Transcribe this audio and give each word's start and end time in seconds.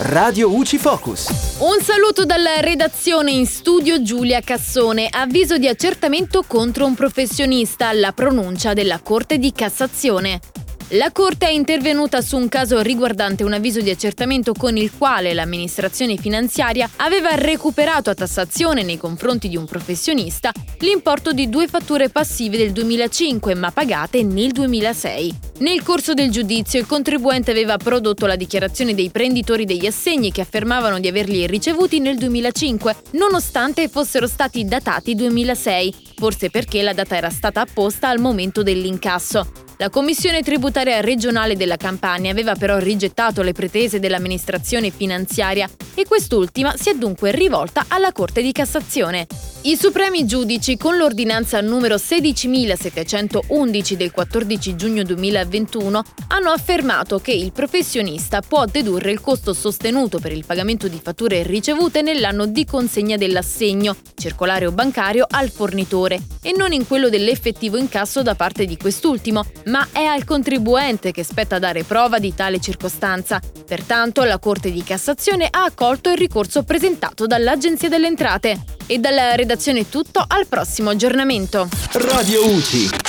Radio 0.00 0.54
UCI 0.54 0.78
Focus. 0.78 1.56
Un 1.58 1.80
saluto 1.82 2.24
dalla 2.24 2.60
redazione 2.60 3.32
in 3.32 3.46
studio 3.46 4.00
Giulia 4.00 4.40
Cassone. 4.42 5.08
Avviso 5.10 5.58
di 5.58 5.66
accertamento 5.66 6.44
contro 6.46 6.86
un 6.86 6.94
professionista 6.94 7.88
alla 7.88 8.12
pronuncia 8.12 8.74
della 8.74 9.00
Corte 9.00 9.38
di 9.38 9.50
Cassazione. 9.50 10.38
La 10.92 11.12
Corte 11.12 11.46
è 11.46 11.50
intervenuta 11.50 12.22
su 12.22 12.38
un 12.38 12.48
caso 12.48 12.80
riguardante 12.80 13.44
un 13.44 13.52
avviso 13.52 13.82
di 13.82 13.90
accertamento 13.90 14.54
con 14.54 14.78
il 14.78 14.90
quale 14.96 15.34
l'amministrazione 15.34 16.16
finanziaria 16.16 16.88
aveva 16.96 17.34
recuperato 17.34 18.08
a 18.08 18.14
tassazione 18.14 18.82
nei 18.82 18.96
confronti 18.96 19.50
di 19.50 19.56
un 19.58 19.66
professionista 19.66 20.50
l'importo 20.78 21.32
di 21.32 21.50
due 21.50 21.66
fatture 21.66 22.08
passive 22.08 22.56
del 22.56 22.72
2005 22.72 23.54
ma 23.54 23.70
pagate 23.70 24.22
nel 24.22 24.50
2006. 24.52 25.38
Nel 25.58 25.82
corso 25.82 26.14
del 26.14 26.30
giudizio 26.30 26.80
il 26.80 26.86
contribuente 26.86 27.50
aveva 27.50 27.76
prodotto 27.76 28.24
la 28.24 28.36
dichiarazione 28.36 28.94
dei 28.94 29.10
prenditori 29.10 29.66
degli 29.66 29.84
assegni 29.84 30.32
che 30.32 30.40
affermavano 30.40 31.00
di 31.00 31.08
averli 31.08 31.46
ricevuti 31.46 32.00
nel 32.00 32.16
2005, 32.16 32.96
nonostante 33.10 33.88
fossero 33.88 34.26
stati 34.26 34.64
datati 34.64 35.14
2006, 35.14 35.94
forse 36.16 36.48
perché 36.48 36.80
la 36.80 36.94
data 36.94 37.14
era 37.14 37.28
stata 37.28 37.60
apposta 37.60 38.08
al 38.08 38.20
momento 38.20 38.62
dell'incasso. 38.62 39.66
La 39.80 39.90
Commissione 39.90 40.42
tributaria 40.42 41.00
regionale 41.00 41.54
della 41.54 41.76
Campania 41.76 42.32
aveva 42.32 42.56
però 42.56 42.78
rigettato 42.78 43.42
le 43.42 43.52
pretese 43.52 44.00
dell'amministrazione 44.00 44.90
finanziaria 44.90 45.70
e 45.94 46.04
quest'ultima 46.04 46.76
si 46.76 46.90
è 46.90 46.94
dunque 46.94 47.30
rivolta 47.30 47.84
alla 47.86 48.10
Corte 48.10 48.42
di 48.42 48.50
Cassazione. 48.50 49.26
I 49.60 49.76
supremi 49.76 50.24
giudici, 50.24 50.76
con 50.76 50.96
l'ordinanza 50.96 51.60
numero 51.60 51.96
16.711 51.96 53.94
del 53.94 54.12
14 54.12 54.76
giugno 54.76 55.02
2021, 55.02 56.04
hanno 56.28 56.50
affermato 56.50 57.18
che 57.18 57.32
il 57.32 57.50
professionista 57.50 58.40
può 58.40 58.64
dedurre 58.66 59.10
il 59.10 59.20
costo 59.20 59.52
sostenuto 59.52 60.20
per 60.20 60.30
il 60.30 60.46
pagamento 60.46 60.86
di 60.86 61.00
fatture 61.02 61.42
ricevute 61.42 62.02
nell'anno 62.02 62.46
di 62.46 62.64
consegna 62.64 63.16
dell'assegno, 63.16 63.96
circolare 64.14 64.64
o 64.64 64.70
bancario, 64.70 65.26
al 65.28 65.50
fornitore 65.50 66.20
e 66.40 66.54
non 66.56 66.72
in 66.72 66.86
quello 66.86 67.08
dell'effettivo 67.08 67.76
incasso 67.76 68.22
da 68.22 68.36
parte 68.36 68.64
di 68.64 68.76
quest'ultimo, 68.76 69.44
ma 69.64 69.88
è 69.90 70.04
al 70.04 70.24
contribuente 70.24 71.10
che 71.10 71.24
spetta 71.24 71.58
dare 71.58 71.82
prova 71.82 72.20
di 72.20 72.32
tale 72.32 72.60
circostanza. 72.60 73.42
Pertanto 73.66 74.22
la 74.22 74.38
Corte 74.38 74.70
di 74.70 74.84
Cassazione 74.84 75.48
ha 75.50 75.64
accolto 75.64 76.10
il 76.10 76.16
ricorso 76.16 76.62
presentato 76.62 77.26
dall'Agenzia 77.26 77.88
delle 77.88 78.06
Entrate. 78.06 78.76
E 78.90 78.98
dalla 78.98 79.34
redazione 79.34 79.90
tutto, 79.90 80.24
al 80.26 80.46
prossimo 80.46 80.88
aggiornamento. 80.88 81.68
Radio 81.92 82.46
UCI. 82.46 83.06